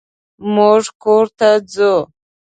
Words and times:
مونږ 0.53 0.83
کور 1.03 1.25
ته 1.37 1.49
ځو. 1.73 1.93